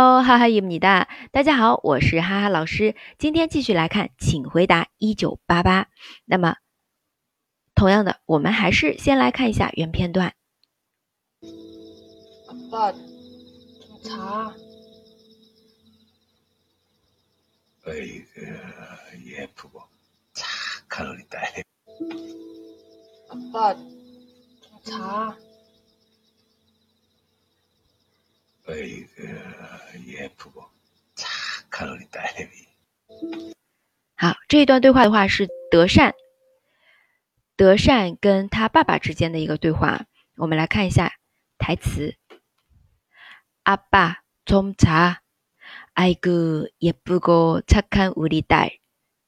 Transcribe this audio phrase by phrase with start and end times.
[0.00, 2.96] 哦，哈哈伊姆尼达，大家好，我是哈哈老师。
[3.18, 5.88] 今天继续来看，请回答一九八八。
[6.24, 6.56] 那么，
[7.74, 10.32] 同样的，我们还是先来看一下原片段。
[12.48, 13.02] 阿爸，警
[14.02, 14.54] 察。
[17.84, 18.00] 哎个
[19.22, 19.86] 也不过，
[20.32, 20.46] 茶
[20.88, 21.62] 看了你带。
[23.28, 23.74] 阿爸，
[28.70, 28.76] 哎
[29.16, 30.70] 个也不过，
[31.16, 31.28] 茶
[31.68, 32.32] 看了你带。
[34.16, 36.14] 好，这一段对话的话是德善，
[37.56, 40.06] 德善跟他爸爸之间的一个对话。
[40.36, 41.14] 我们来看一下
[41.58, 42.16] 台词：
[43.64, 45.20] 阿爸种茶。
[45.94, 48.78] 哎个也不过，擦看屋里带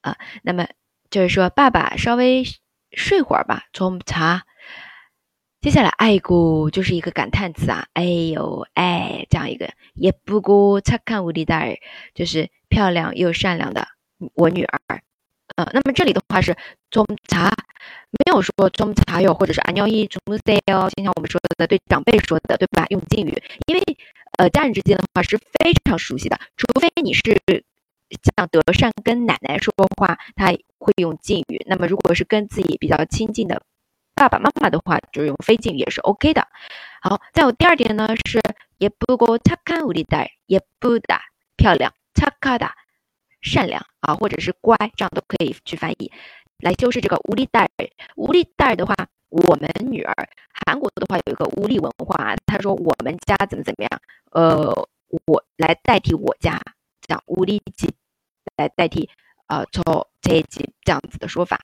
[0.00, 0.18] 啊。
[0.42, 0.68] 那么
[1.08, 2.44] 就是说，爸爸稍微
[2.90, 4.44] 睡会儿吧，冲茶。
[5.60, 11.80] 接下来，爱个就是一个感叹词啊，哎呦哎，这样一个也不过，擦看屋里带，
[12.14, 13.88] 就是漂亮又善良的
[14.34, 14.80] 我女儿。
[15.56, 16.56] 呃，那么这里的话是
[16.90, 17.50] 中茶，
[18.12, 22.86] 没有说中茶哟，或者是阿尿一中塞哦，就像我们说的对长辈说的，对吧？
[22.90, 23.82] 用敬语，因为
[24.38, 27.42] 呃家人之间的话是非常熟悉的，除非你是
[28.36, 31.64] 像德善跟奶奶说话，他会用敬语。
[31.66, 33.62] 那么如果是跟自己比较亲近的
[34.18, 36.48] 爸爸妈妈的话，就用非敬语也是 OK 的。
[37.00, 38.40] 好，再有第二点呢是
[38.78, 41.22] 也不过擦看无力带，也不打
[41.56, 42.68] 漂亮，擦卡的。
[43.40, 46.10] 善良啊，或者是乖，这样都可以去翻译，
[46.58, 47.70] 来修饰这个无力带。
[48.16, 48.96] 无力带的话，
[49.28, 50.12] 我们女儿，
[50.66, 54.00] 韩国的话有一个无力文化，他说我们家怎么怎么样，
[54.32, 54.88] 呃，
[55.26, 56.60] 我来代替我家，
[57.00, 57.94] 这样无力级
[58.56, 59.08] 来代替，
[59.46, 59.84] 呃，从
[60.20, 61.60] 这一级这样子的说法，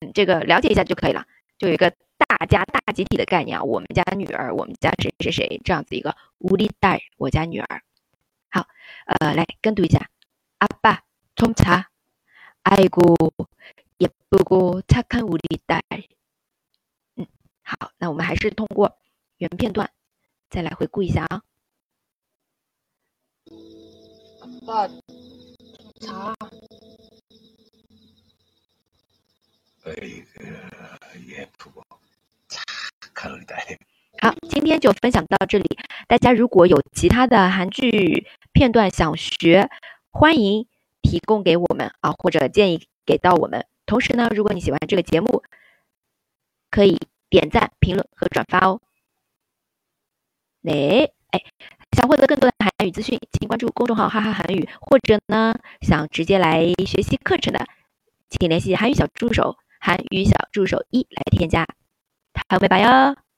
[0.00, 1.26] 嗯，这个了解一下就可以了，
[1.60, 7.82] 就有一个大家大集体的概念啊，我们家女儿，我们家谁谁谁这样子一个无力带，我家女儿，
[8.48, 8.66] 好，
[9.04, 10.10] 呃，来跟读一下。
[10.56, 11.04] 阿爸
[11.36, 11.90] 冲茶，
[12.62, 13.14] 爱过
[13.98, 15.82] 也不过擦看无力带。
[17.16, 17.26] 嗯，
[17.62, 18.98] 好，那我们还是通过
[19.36, 19.90] 原片段
[20.48, 21.42] 再来回顾一下啊。
[24.40, 24.98] 阿爸冲
[26.00, 26.34] 茶，
[29.84, 30.44] 哎个
[31.26, 31.82] 也不过，
[32.48, 32.62] 茶
[33.14, 33.78] 看了带。
[34.20, 35.78] 好，今天就分享到这里。
[36.08, 39.70] 大家如果有其他的韩剧片段想学，
[40.10, 40.66] 欢迎
[41.02, 43.64] 提供给我们啊，或者建议给到我们。
[43.86, 45.44] 同时呢，如果你喜欢这个节目，
[46.68, 48.80] 可以点赞、评论和转发哦。
[50.64, 51.42] 哎哎，
[51.96, 57.64] 想获得更多的韩语资讯，请关注公众号“哈哈韩语”，或者呢，想直接来学习课程的，
[58.28, 61.68] 请联系韩语小助手“韩语小助手一”来添加。
[62.48, 63.29] 好，拜拜哟。